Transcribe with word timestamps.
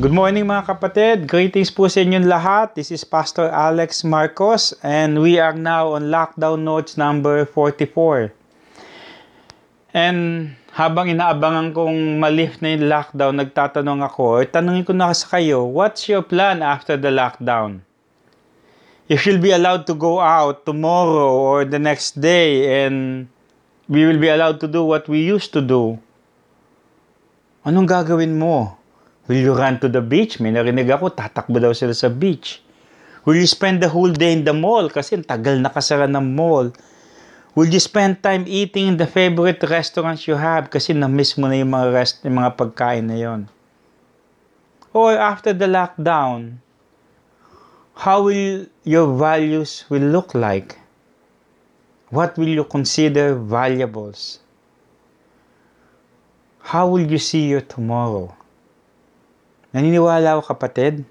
Good 0.00 0.16
morning 0.16 0.48
mga 0.48 0.64
kapatid. 0.64 1.28
Greetings 1.28 1.68
po 1.68 1.84
sa 1.84 2.00
inyong 2.00 2.24
lahat. 2.24 2.72
This 2.72 2.88
is 2.88 3.04
Pastor 3.04 3.52
Alex 3.52 4.00
Marcos 4.00 4.72
and 4.80 5.20
we 5.20 5.36
are 5.36 5.52
now 5.52 5.92
on 5.92 6.08
lockdown 6.08 6.64
notes 6.64 6.96
number 6.96 7.44
44. 7.44 8.32
And 9.92 10.52
habang 10.72 11.12
inaabangan 11.12 11.76
kong 11.76 12.16
malift 12.16 12.64
na 12.64 12.72
yung 12.72 12.88
lockdown, 12.88 13.44
nagtatanong 13.44 14.00
ako, 14.00 14.40
or 14.40 14.44
tanungin 14.48 14.88
ko 14.88 14.96
na 14.96 15.12
sa 15.12 15.36
kayo, 15.36 15.68
what's 15.68 16.08
your 16.08 16.24
plan 16.24 16.64
after 16.64 16.96
the 16.96 17.12
lockdown? 17.12 17.84
If 19.10 19.26
you'll 19.26 19.42
be 19.42 19.50
allowed 19.50 19.90
to 19.90 19.98
go 19.98 20.22
out 20.22 20.62
tomorrow 20.62 21.34
or 21.34 21.66
the 21.66 21.82
next 21.82 22.22
day 22.22 22.86
and 22.86 23.26
we 23.90 24.06
will 24.06 24.22
be 24.22 24.30
allowed 24.30 24.62
to 24.62 24.70
do 24.70 24.86
what 24.86 25.10
we 25.10 25.18
used 25.18 25.50
to 25.50 25.58
do, 25.58 25.98
anong 27.66 27.90
gagawin 27.90 28.38
mo? 28.38 28.78
Will 29.26 29.42
you 29.42 29.50
run 29.50 29.82
to 29.82 29.90
the 29.90 29.98
beach? 29.98 30.38
May 30.38 30.54
narinig 30.54 30.86
ako, 30.94 31.10
tatakbo 31.10 31.58
daw 31.58 31.74
sila 31.74 31.90
sa 31.90 32.06
beach. 32.06 32.62
Will 33.26 33.34
you 33.34 33.50
spend 33.50 33.82
the 33.82 33.90
whole 33.90 34.14
day 34.14 34.30
in 34.30 34.46
the 34.46 34.54
mall? 34.54 34.86
Kasi 34.86 35.18
tagal 35.26 35.58
nakasara 35.58 36.06
ng 36.06 36.30
mall. 36.38 36.70
Will 37.58 37.66
you 37.66 37.82
spend 37.82 38.22
time 38.22 38.46
eating 38.46 38.94
in 38.94 38.96
the 38.96 39.10
favorite 39.10 39.58
restaurants 39.66 40.30
you 40.30 40.38
have? 40.38 40.70
Kasi 40.70 40.94
na-miss 40.94 41.34
mo 41.34 41.50
na 41.50 41.58
yung 41.58 41.74
mga, 41.74 41.86
rest, 41.90 42.22
yung 42.22 42.38
mga 42.38 42.54
pagkain 42.54 43.10
na 43.10 43.18
yon. 43.18 43.50
Or 44.94 45.18
after 45.18 45.50
the 45.50 45.66
lockdown, 45.66 46.62
how 48.00 48.24
will 48.24 48.64
your 48.80 49.12
values 49.12 49.84
will 49.92 50.08
look 50.08 50.32
like? 50.32 50.80
What 52.08 52.32
will 52.40 52.48
you 52.48 52.64
consider 52.64 53.36
valuables? 53.36 54.40
How 56.64 56.88
will 56.88 57.04
you 57.04 57.20
see 57.20 57.52
your 57.52 57.60
tomorrow? 57.60 58.32
Naniniwala 59.76 60.32
ako 60.32 60.48
kapatid, 60.48 61.04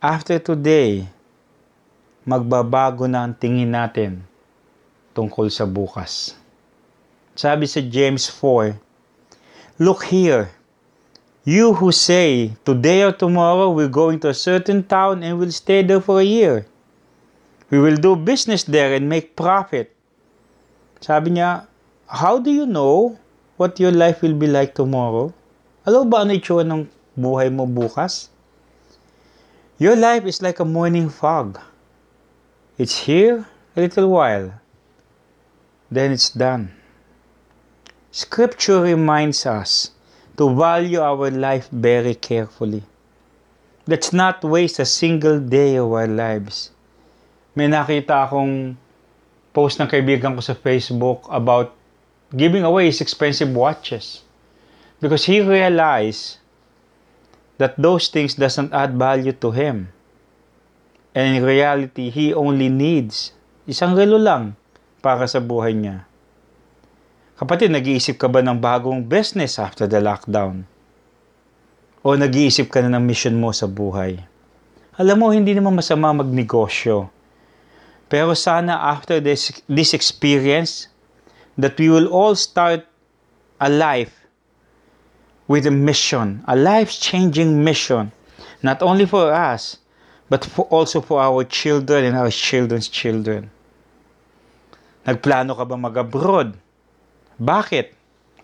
after 0.00 0.40
today, 0.40 1.04
magbabago 2.24 3.04
na 3.04 3.28
ang 3.28 3.36
tingin 3.36 3.76
natin 3.76 4.24
tungkol 5.12 5.52
sa 5.52 5.68
bukas. 5.68 6.32
Sabi 7.36 7.68
sa 7.68 7.84
James 7.84 8.24
4, 8.32 8.72
Look 9.76 10.08
here, 10.08 10.48
you 11.46 11.74
who 11.74 11.92
say, 11.92 12.50
today 12.66 13.04
or 13.06 13.12
tomorrow 13.12 13.70
we're 13.70 13.86
going 13.86 14.18
to 14.18 14.28
a 14.28 14.34
certain 14.34 14.82
town 14.82 15.22
and 15.22 15.38
we'll 15.38 15.54
stay 15.54 15.80
there 15.80 16.00
for 16.00 16.18
a 16.18 16.24
year. 16.26 16.66
We 17.70 17.78
will 17.78 17.94
do 17.94 18.16
business 18.16 18.64
there 18.64 18.92
and 18.94 19.08
make 19.08 19.36
profit. 19.38 19.94
Sabi 21.00 21.38
niya, 21.38 21.70
how 22.10 22.42
do 22.42 22.50
you 22.50 22.66
know 22.66 23.16
what 23.58 23.78
your 23.78 23.92
life 23.92 24.22
will 24.22 24.34
be 24.34 24.50
like 24.50 24.74
tomorrow? 24.74 25.30
Alam 25.86 26.10
ba 26.10 26.26
ano 26.26 26.34
itsura 26.34 26.66
ng 26.66 26.90
buhay 27.14 27.46
mo 27.54 27.62
bukas? 27.62 28.26
Your 29.78 29.94
life 29.94 30.26
is 30.26 30.42
like 30.42 30.58
a 30.58 30.66
morning 30.66 31.06
fog. 31.06 31.62
It's 32.74 33.06
here 33.06 33.46
a 33.78 33.86
little 33.86 34.10
while, 34.10 34.50
then 35.94 36.10
it's 36.10 36.34
done. 36.34 36.74
Scripture 38.10 38.82
reminds 38.82 39.46
us 39.46 39.94
to 40.36 40.52
value 40.52 41.00
our 41.00 41.32
life 41.32 41.68
very 41.72 42.14
carefully. 42.14 42.84
Let's 43.88 44.12
not 44.12 44.44
waste 44.44 44.78
a 44.78 44.88
single 44.88 45.40
day 45.40 45.76
of 45.76 45.92
our 45.92 46.08
lives. 46.08 46.70
May 47.56 47.72
nakita 47.72 48.28
akong 48.28 48.76
post 49.56 49.80
ng 49.80 49.88
kaibigan 49.88 50.36
ko 50.36 50.42
sa 50.44 50.52
Facebook 50.52 51.24
about 51.32 51.72
giving 52.34 52.66
away 52.66 52.92
his 52.92 53.00
expensive 53.00 53.48
watches 53.54 54.26
because 55.00 55.24
he 55.24 55.40
realized 55.40 56.42
that 57.56 57.78
those 57.80 58.12
things 58.12 58.36
doesn't 58.36 58.74
add 58.76 58.98
value 58.98 59.32
to 59.32 59.54
him. 59.56 59.88
And 61.16 61.40
in 61.40 61.48
reality, 61.48 62.12
he 62.12 62.36
only 62.36 62.68
needs 62.68 63.32
isang 63.64 63.96
relo 63.96 64.20
lang 64.20 64.60
para 65.00 65.24
sa 65.24 65.40
buhay 65.40 65.72
niya. 65.72 66.04
Kapatid, 67.36 67.68
nag-iisip 67.68 68.16
ka 68.16 68.32
ba 68.32 68.40
ng 68.40 68.56
bagong 68.56 69.04
business 69.04 69.60
after 69.60 69.84
the 69.84 70.00
lockdown? 70.00 70.64
O 72.00 72.16
nag-iisip 72.16 72.72
ka 72.72 72.80
na 72.80 72.96
ng 72.96 73.04
mission 73.04 73.36
mo 73.36 73.52
sa 73.52 73.68
buhay? 73.68 74.16
Alam 74.96 75.16
mo, 75.20 75.28
hindi 75.28 75.52
naman 75.52 75.76
masama 75.76 76.16
magnegosyo. 76.16 77.12
Pero 78.08 78.32
sana 78.32 78.88
after 78.88 79.20
this, 79.20 79.52
this 79.68 79.92
experience, 79.92 80.88
that 81.60 81.76
we 81.76 81.92
will 81.92 82.08
all 82.08 82.32
start 82.32 82.88
a 83.60 83.68
life 83.68 84.16
with 85.44 85.68
a 85.68 85.74
mission, 85.74 86.40
a 86.48 86.56
life-changing 86.56 87.52
mission, 87.60 88.16
not 88.64 88.80
only 88.80 89.04
for 89.04 89.28
us, 89.28 89.76
but 90.32 90.40
for 90.40 90.64
also 90.72 91.04
for 91.04 91.20
our 91.20 91.44
children 91.44 92.08
and 92.08 92.16
our 92.16 92.32
children's 92.32 92.88
children. 92.88 93.52
Nagplano 95.04 95.52
ka 95.52 95.68
ba 95.68 95.76
mag-abroad? 95.76 96.56
Bakit? 97.36 97.92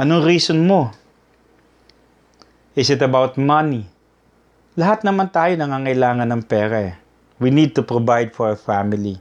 Anong 0.00 0.24
reason 0.24 0.64
mo? 0.64 0.88
Is 2.72 2.88
it 2.88 3.04
about 3.04 3.36
money? 3.36 3.84
Lahat 4.80 5.04
naman 5.04 5.28
tayo 5.28 5.52
nangangailangan 5.60 6.24
ng 6.24 6.42
pera 6.48 6.78
eh. 6.88 6.94
We 7.36 7.52
need 7.52 7.76
to 7.76 7.84
provide 7.84 8.32
for 8.32 8.48
our 8.48 8.56
family. 8.56 9.20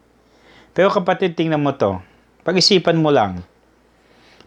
Pero 0.71 0.87
kapatid, 0.87 1.35
tingnan 1.35 1.59
mo 1.59 1.75
to. 1.75 1.99
Pag-isipan 2.47 2.95
mo 2.95 3.11
lang. 3.11 3.43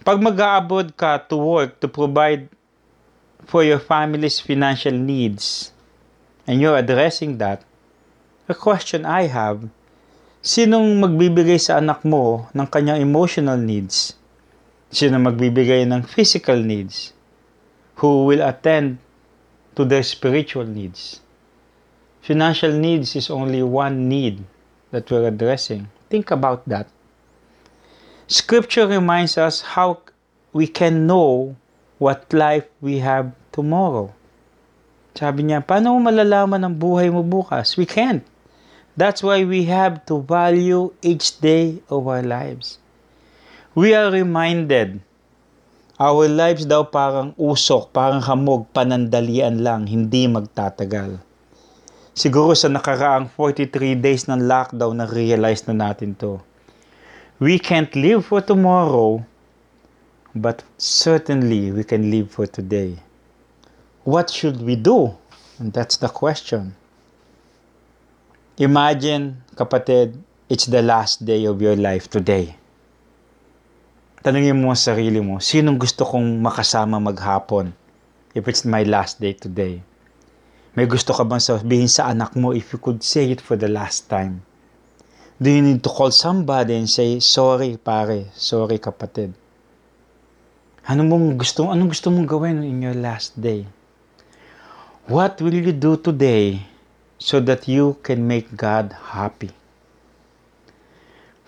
Pag 0.08 0.24
mag-abroad 0.24 0.96
ka 0.96 1.20
to 1.28 1.36
work 1.36 1.76
to 1.84 1.86
provide 1.92 2.48
for 3.44 3.60
your 3.60 3.76
family's 3.76 4.40
financial 4.40 4.96
needs 4.96 5.76
and 6.48 6.64
you're 6.64 6.80
addressing 6.80 7.36
that, 7.36 7.60
a 8.48 8.56
question 8.56 9.04
I 9.04 9.28
have, 9.28 9.68
sinong 10.40 10.96
magbibigay 10.96 11.60
sa 11.60 11.76
anak 11.76 12.08
mo 12.08 12.48
ng 12.56 12.64
kanyang 12.72 13.04
emotional 13.04 13.60
needs? 13.60 14.16
Sino 14.90 15.22
magbibigay 15.22 15.86
ng 15.86 16.02
physical 16.02 16.58
needs? 16.58 17.14
Who 18.02 18.26
will 18.26 18.42
attend 18.42 18.98
to 19.78 19.86
their 19.86 20.02
spiritual 20.02 20.66
needs? 20.66 21.22
Financial 22.26 22.74
needs 22.74 23.14
is 23.14 23.30
only 23.30 23.62
one 23.62 24.10
need 24.10 24.42
that 24.90 25.06
we're 25.06 25.30
addressing. 25.30 25.86
Think 26.10 26.34
about 26.34 26.66
that. 26.66 26.90
Scripture 28.26 28.90
reminds 28.90 29.38
us 29.38 29.62
how 29.78 30.02
we 30.50 30.66
can 30.66 31.06
know 31.06 31.54
what 32.02 32.26
life 32.34 32.66
we 32.82 32.98
have 32.98 33.30
tomorrow. 33.54 34.10
Sabi 35.14 35.46
niya, 35.46 35.62
paano 35.62 35.94
malalaman 36.02 36.66
ang 36.66 36.74
buhay 36.74 37.14
mo 37.14 37.22
bukas? 37.22 37.78
We 37.78 37.86
can't. 37.86 38.26
That's 38.98 39.22
why 39.22 39.46
we 39.46 39.70
have 39.70 40.02
to 40.10 40.18
value 40.18 40.90
each 40.98 41.38
day 41.38 41.78
of 41.86 42.10
our 42.10 42.26
lives. 42.26 42.79
We 43.70 43.94
are 43.94 44.10
reminded, 44.10 44.98
our 45.94 46.26
lives 46.26 46.66
daw 46.66 46.90
parang 46.90 47.38
usok, 47.38 47.94
parang 47.94 48.18
hamog, 48.18 48.66
panandalian 48.74 49.62
lang, 49.62 49.86
hindi 49.86 50.26
magtatagal. 50.26 51.22
Siguro 52.10 52.58
sa 52.58 52.66
nakaraang 52.66 53.30
43 53.30 53.94
days 53.94 54.26
ng 54.26 54.42
lockdown, 54.50 54.98
na-realize 54.98 55.70
na 55.70 55.86
natin 55.86 56.18
to. 56.18 56.42
We 57.38 57.62
can't 57.62 57.94
live 57.94 58.26
for 58.26 58.42
tomorrow, 58.42 59.22
but 60.34 60.66
certainly 60.74 61.70
we 61.70 61.86
can 61.86 62.10
live 62.10 62.34
for 62.34 62.50
today. 62.50 62.98
What 64.02 64.34
should 64.34 64.58
we 64.66 64.74
do? 64.74 65.14
And 65.62 65.70
that's 65.70 65.94
the 65.94 66.10
question. 66.10 66.74
Imagine, 68.58 69.46
kapatid, 69.54 70.18
it's 70.50 70.66
the 70.66 70.82
last 70.82 71.22
day 71.22 71.46
of 71.46 71.62
your 71.62 71.78
life 71.78 72.10
today. 72.10 72.58
Tanungin 74.20 74.60
mo 74.60 74.76
sa 74.76 74.92
sarili 74.92 75.16
mo, 75.16 75.40
sinong 75.40 75.80
gusto 75.80 76.04
kong 76.04 76.44
makasama 76.44 77.00
maghapon 77.00 77.72
if 78.36 78.44
it's 78.52 78.68
my 78.68 78.84
last 78.84 79.16
day 79.16 79.32
today? 79.32 79.80
May 80.76 80.84
gusto 80.84 81.16
ka 81.16 81.24
bang 81.24 81.40
sabihin 81.40 81.88
sa 81.88 82.12
anak 82.12 82.36
mo 82.36 82.52
if 82.52 82.68
you 82.68 82.76
could 82.76 83.00
say 83.00 83.32
it 83.32 83.40
for 83.40 83.56
the 83.56 83.64
last 83.64 84.12
time? 84.12 84.44
Do 85.40 85.48
you 85.48 85.64
need 85.64 85.80
to 85.80 85.88
call 85.88 86.12
somebody 86.12 86.76
and 86.76 86.84
say, 86.84 87.16
sorry 87.16 87.80
pare, 87.80 88.28
sorry 88.36 88.76
kapatid? 88.76 89.32
Ano 90.84 91.00
mong 91.08 91.40
gusto, 91.40 91.72
anong 91.72 91.96
gusto 91.96 92.12
mong 92.12 92.28
gawin 92.28 92.60
in 92.60 92.84
your 92.84 93.00
last 93.00 93.40
day? 93.40 93.64
What 95.08 95.40
will 95.40 95.56
you 95.56 95.72
do 95.72 95.96
today 95.96 96.68
so 97.16 97.40
that 97.40 97.64
you 97.64 97.96
can 98.04 98.28
make 98.28 98.52
God 98.52 98.92
happy? 99.16 99.48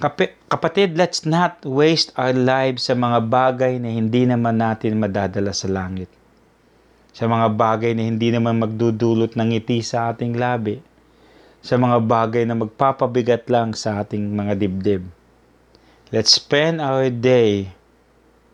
Kap- 0.03 0.35
kapatid, 0.51 0.99
let's 0.99 1.23
not 1.23 1.63
waste 1.63 2.11
our 2.19 2.35
lives 2.35 2.91
sa 2.91 2.99
mga 2.99 3.23
bagay 3.31 3.79
na 3.79 3.95
hindi 3.95 4.27
naman 4.27 4.59
natin 4.59 4.99
madadala 4.99 5.55
sa 5.55 5.71
langit. 5.71 6.11
Sa 7.15 7.31
mga 7.31 7.55
bagay 7.55 7.95
na 7.95 8.03
hindi 8.03 8.35
naman 8.35 8.59
magdudulot 8.59 9.39
ng 9.39 9.55
ngiti 9.55 9.79
sa 9.79 10.11
ating 10.11 10.35
labi. 10.35 10.83
sa 11.63 11.79
mga 11.79 12.03
bagay 12.03 12.43
na 12.43 12.59
magpapabigat 12.59 13.47
lang 13.47 13.71
sa 13.71 14.03
ating 14.03 14.35
mga 14.35 14.59
dibdib. 14.59 15.07
Let's 16.11 16.35
spend 16.35 16.83
our 16.83 17.09
day 17.09 17.71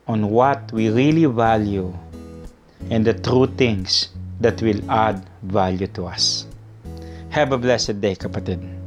on 0.05 0.29
what 0.29 0.69
we 0.71 0.93
really 0.93 1.25
value 1.25 1.91
and 2.93 3.09
the 3.09 3.17
true 3.17 3.49
things 3.49 4.13
that 4.45 4.61
will 4.61 4.79
add 4.93 5.25
value 5.41 5.89
to 5.97 6.07
us. 6.07 6.45
Have 7.33 7.51
a 7.51 7.59
blessed 7.59 7.99
day, 7.99 8.15
kapatid. 8.15 8.78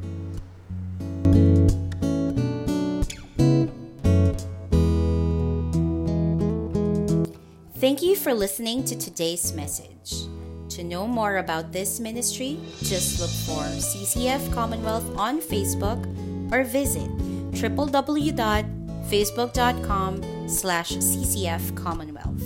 Thank 7.81 8.01
you 8.03 8.15
for 8.15 8.31
listening 8.31 8.85
to 8.85 8.95
today's 8.95 9.53
message. 9.53 10.27
To 10.69 10.83
know 10.83 11.07
more 11.07 11.37
about 11.37 11.71
this 11.71 11.99
ministry, 11.99 12.59
just 12.83 13.19
look 13.19 13.31
for 13.49 13.63
CCF 13.81 14.53
Commonwealth 14.53 15.17
on 15.17 15.41
Facebook 15.41 16.05
or 16.53 16.63
visit 16.63 17.09
www.facebook.com 17.57 20.47
slash 20.47 20.91
ccf 20.91 21.75
commonwealth. 21.75 22.40